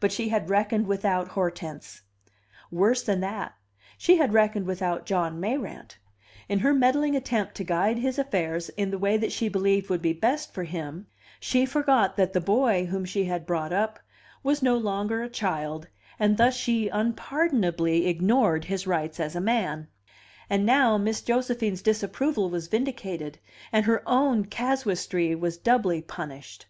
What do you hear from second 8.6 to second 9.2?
in the way